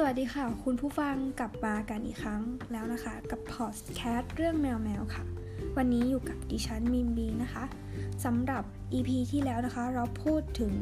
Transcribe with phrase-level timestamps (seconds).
[0.00, 2.42] สวัสดีค่ะ คุณผู้ฟังกลับมากันอีกครั้ง
[2.72, 5.24] แล้วนะคะ กับพอดแคสต์เรื่องแมวแมวค่ะ
[5.76, 7.64] วันนี้อยู่กับดิฉันมิมบีนะคะ
[8.24, 10.72] สำหรับ EP ที่แล้วนะคะ เราพูดถึง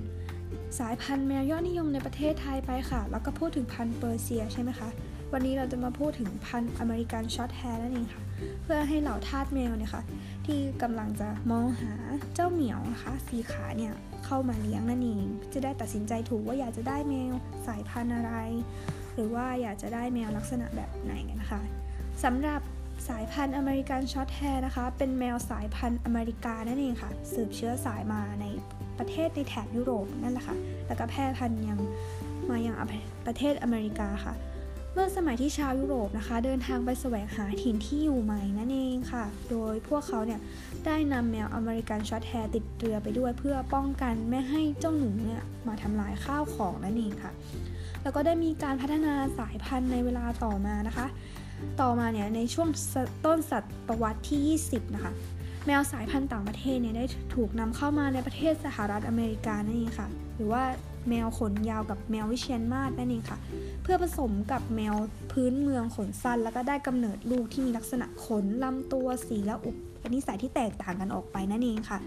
[0.79, 4.89] สายพันธุ์แมวยอดนิยมในประเทศไทยไปค่ะ แล้วก็พูดถึงพันธุ์เปอร์เซียใช่ไหมคะ
[5.33, 8.23] วันนี้เราจะมาพูดถึงพันธุ์ American Short Hair นั่นเองค่ะ
[8.63, 10.03] เพื่อให้เหล่าทาสแมวเนี่ยค่ะ
[10.47, 11.93] ที่กำลังจะมองหา
[12.35, 13.93] เจ้าเหมียวนะคะสี่ขาเนี่ย
[14.25, 17.35] เข้ามาเลี้ยงนั่นเอง จะได้ตัดสินใจถูกว่าอยากจะได้แมว
[17.67, 18.33] สายพันธุ์อะไร
[19.17, 21.61] หรือว่าอยากจะได้แมวลักษณะแบบไหนกันนะคะ
[22.25, 22.61] สำหรับ
[23.09, 28.47] สายพันธุ์ American Short Hair นะคะ เป็นแมวสายพันธุ์อเมริกานั่นเองค่ะ สืบเชื้อสายมาใน
[28.99, 30.57] ประเทศในแถบยุโรปนั่นแหละค่ะ
[30.87, 31.81] แล้วก็แพร่พันธุ์ยัง
[32.49, 32.77] มาอย่าง
[33.27, 34.35] ประเทศอเมริกาค่ะ
[34.99, 40.41] เมื่อสมัยที่ชาวยุโรปนะคะ เดินทางไปแสวงหาถิ่นที่อยู่ใหม่นั่นเองค่ะ โดยพวกเขาเนี่ย
[40.87, 47.33] ได้นำแมว American Short Hair ติดเรือไปด้วยเพื่อป้องกันไม่ให้เจ้าหนูเนี่ยมาทำลายข้าวของนั่นเองค่ะ
[48.03, 51.07] แล้วก็ได้มีการพัฒนาสายพันธุ์ในเวลาต่อมานะคะ
[51.81, 52.69] ต่อมาเนี่ยในช่วง
[53.27, 53.53] ต้นศ
[53.89, 55.13] ตวรรษที่ 20 นะคะ
[55.67, 57.05] แมวสายพันธุ์ต่างประเทศเนี่ยได้
[57.35, 60.63] ถูกนำเข้ามาในประเทศสหรัฐอเมริกานั่นเองค่ะ หรือว่า
[61.09, 63.39] แมวขนยาวกับแมววิเชียนมาศนั่นเองค่ะ
[63.83, 64.95] เพื่อผสมกับแมว
[65.33, 69.71] พื้นเมืองขนสั้น แล้วก็ได้กำเนิดลูกที่มีลักษณะขนลำตัวสีและอุ
[70.03, 71.99] ปนิสัยที่แตกต่างกันออกไปนั่นเองค่ะ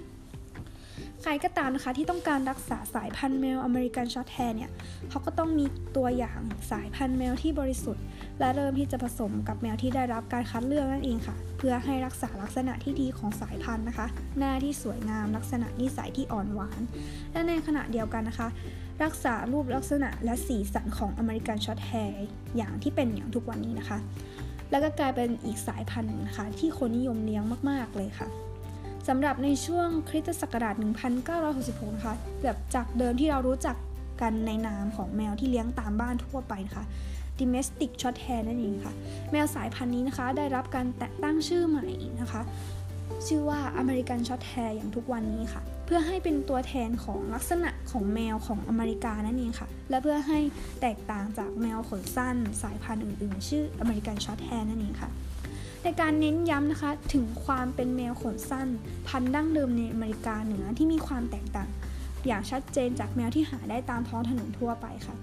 [1.24, 4.72] ใครก็ตามนะคะที่ต้องการรักษาสายพันธุ์แมว American Short Hair เนี่ย
[5.10, 6.40] เขาก็ต้องมีตัวอย่าง
[6.72, 8.04] สายพันธุ์แมวที่บริสุทธิ์
[8.40, 16.82] และเริ่มที่จะผสมกับแมวที่ได้รับการคัดเลือกนั่นเองค่ะ เพื่อให้รักษาลักษณะที่ดีของสายพันธุ์นะคะ หน้าที่สวยงามลักษณะนิสัยที่อ่อนหวาน
[17.32, 18.48] และในขณะเดียวกันนะคะ
[19.04, 22.26] รักษารูปลักษณะและสีสันของ American Short Hair
[22.58, 23.98] อย่างที่เป็นอย่างทุกวันนี้นะคะ
[24.72, 28.28] แล้วก็กลายเป็นอีกสายพันธุ์นะคะ ที่คนนิยมเลี้ยงมาก ๆเลยค่ะ
[29.08, 30.76] สำหรับในช่วงคริสตศักราช
[31.36, 33.76] 1966 นะคะแบบจากเดิมที่เรารู้จัก
[34.22, 36.86] กันในนามของแมวที่เลี้ยงตามบ้านทั่วไปนะคะ
[37.40, 38.94] domestic short hair นั่นเองค่ะ
[39.32, 41.88] แมวสายพันธุ์นี้นะคะ ได้รับการแต่งตั้งชื่อใหม่
[42.22, 42.42] นะคะ
[43.28, 50.40] ชื่อว่า American Short Hair อย่างทุกวันนี้ค่ะ เพื่อให้เป็นตัวแทนของลักษณะของแมวของอเมริกานั่นเองค่ะ และเพื่อให้
[50.82, 55.10] แตกต่างจากแมวขนสั้นสายพันธุ์อื่นๆ ชื่อ American Short Hair นั่นเองค่ะ
[55.84, 58.68] ในการเน้นย้ำนะคะถึงความเป็นแมวขนสั้น
[59.08, 61.70] พันธุ์ดั้งเดิมในอเมริกาเหนือที่มีความแตกต่าง
[62.28, 65.16] อย่างชัดเจนจากแมวที่หาได้ตามท้องถนนทั่วไปค่ะ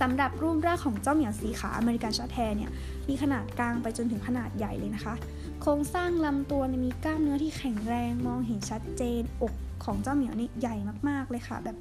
[0.00, 2.70] สำหรับรูปร่างของเจ้าเหมียวสี่ขา American Short Hair เนี่ย
[3.08, 5.14] มีขนาดกลางไปจนถึงขนาดใหญ่เลยนะคะ
[5.62, 9.54] โครงสร้างลำตัวมีกล้ามเนื้อที่แข็งแรงมองเห็นชัดเจนอก
[9.84, 10.76] ของเจ้าเหมียวนี่ใหญ่
[11.08, 11.76] มากๆเลยค่ะ แบบ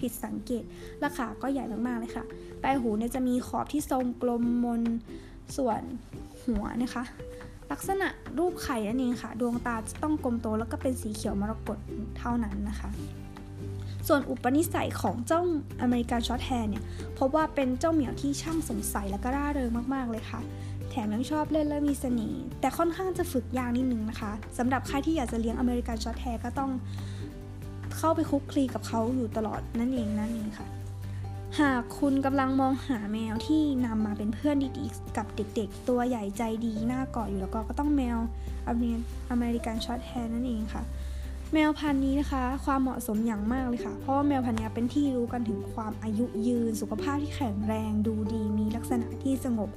[0.00, 0.62] ผิดสังเกต
[1.00, 2.24] และขาก็ใหญ่มากๆเลยค่ะ
[2.62, 4.82] ปลายหูเนี่ยจะมีขอบที่ทรงกลมมน
[5.56, 5.82] ส่วน
[6.44, 7.04] หัวนะคะ
[7.72, 11.78] ลักษณะรูปไข่นั่นเองค่ะ ดวงตาจะต้องกลมโตแล้วก็เป็นสีเขียวมรกต
[12.18, 12.90] เท่านั้นนะคะ
[14.08, 15.40] ส่วนอุปนิสัยของเจ้า
[15.82, 16.84] American Short Hair เนี่ย
[17.18, 20.40] พบว่าเป็นเจ้าเหมียวที่ช่างสงสัยและก็ร่าเริงมากๆเลยค่ะ
[20.90, 26.70] แถมยังชอบเล่นและมีเสน่ห์แต่ค่อนข้างจะฝึกยากนิดนึงนะคะสำหรับใครที่อยากจะเลี้ยง American Short Hair ก็ต้อง
[27.96, 30.66] เข้าไปคลุกคลีกับเขาอยู่ตลอดนั่นเองนั่นเองค่ะ
[31.60, 38.18] หากคุณกำลังมองหาแมวที่นำมาเป็นเพื่อนดีๆ กับเด็กๆ ตัวใหญ่ใจดีน่ากอดอยู่แล้วก็ก็ต้องแมว
[39.30, 40.82] American Short Hair นั่นเองค่ะ
[41.52, 49.70] แมวพันธุ์นี้นะคะ ความเหมาะสมอย่างมากเลยค่ะ เพราะว่าแมวพันธุ์นี้เป็นที่รู้กันถึงความอายุยืน สุขภาพที่แข็งแรง ดูดีมีลักษณะที่สงบ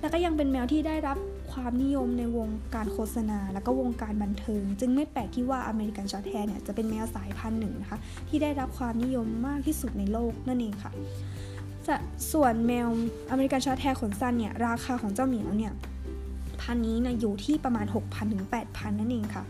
[0.00, 1.16] แล้วก็ยังเป็นแมวที่ได้รับ
[1.56, 10.92] ความนิยมในวงการโฆษณา และก็วงการบันเทิง จึงไม่แปลกที่ว่า American Short Hair เนี่ยจะเป็นแมวสายพันธุ์หนึ่งนะคะที่ได้รับความนิยมมากที่สุดในโลกนั่นเองค่ะ
[12.32, 12.88] ส่วนแมว
[13.30, 15.72] American Short Hair ขนสั้นเนี่ยราคาของเจ้าเหมียวเนี่ย
[16.60, 19.44] พันธุ์นี้นะอยู่ที่ประมาณ 6,000ถึง8,000 นั่นเองค่ะ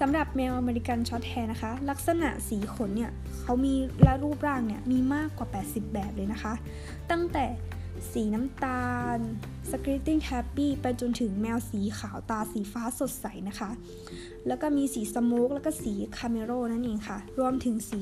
[0.00, 3.10] สำหรับแมว American Short Hair นะคะ ลักษณะสีขนเนี่ย
[3.42, 6.52] เขามีและรูปร่างเนี่ยมีมากกว่า 80 แบบเลยนะคะ
[7.10, 7.44] ตั้งแต่
[8.12, 8.84] สีน้ำตา
[9.16, 9.18] ล
[9.74, 13.70] Striking Tabby ไปจนถึงแมวสีขาวตาสีฟ้าสดใสนะคะ
[14.46, 17.98] แล้วก็มีสี Smoke แล้วก็สี Cameo นั่นเองค่ะ รวมถึงสี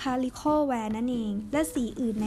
[0.00, 2.26] Calico Van นั่นเอง และสีอื่นใน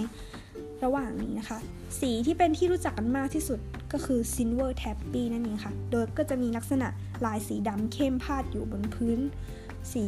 [0.84, 1.60] ระหว่างนี้นะคะ
[2.00, 3.60] สีที่เป็นที่รู้จักกันมากที่สุด
[3.94, 6.88] ก็คือ Silver Tabby นั่นเองค่ะ โดยก็จะมีลักษณะ
[7.26, 9.20] ลายสีดำเข้มพาดอยู่บนพื้น
[9.92, 10.02] สี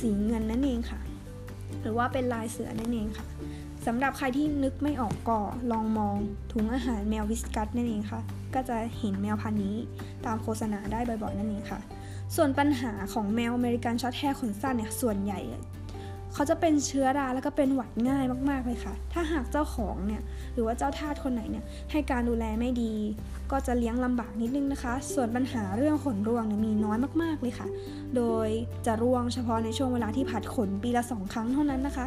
[0.00, 1.00] สีเงินนั่นเองค่ะ
[1.80, 3.26] หรือว่าเป็นลายเสือนั่นเองค่ะ
[3.86, 5.38] สำหรับใครที่นึกไม่ออกก็
[5.72, 6.16] ลองมอง
[6.52, 8.20] ถุงอาหารแมววิสกัสนั่นเองค่ะ
[8.54, 9.76] ก็จะเห็นแมวพันธุ์นี้
[10.26, 11.80] ตามโฆษณาได้บ่อยๆนั่นเองค่ะ
[12.36, 15.40] ส่วนปัญหาของแมว American Shorthair ขนสั้นเนี่ยส่วนใหญ่
[16.38, 20.22] เขาจะเป็นเชื้อราแล้วก็เป็นหวัดง่ายมากๆเลยค่ะ ถ้าหากเจ้าของเนี่ย
[20.54, 22.92] หรือว่าเจ้าทาสคนไหนเนี่ยให้การดูแลไม่ดี
[23.52, 27.68] ก็จะเลี้ยงลำบากนิดนึงนะคะ ส่วนปัญหาเรื่องขนร่วงเนี่ยมีน้อยมากๆเลยค่ะ
[28.16, 28.48] โดย
[28.86, 32.06] จะร่วงเฉพาะในช่วงเวลาที่ผัดขนปีละสองครั้งเท่านั้นนะคะ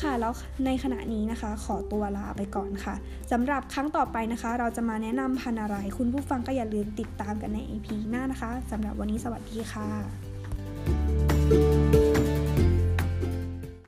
[0.00, 0.32] ค่ะแล้ว
[0.66, 2.94] ในขณะนี้นะคะ ขอตัวลาไปก่อนค่ะ
[3.32, 11.83] สำหรับครั้งต่อไปนะคะ เราจะมาแนะนำพันอะไร คุณผู้ฟังก็อย่าลืมติดตามกันใน EP หน้านะคะสำหรับวันนี้สวัสดีค่ะ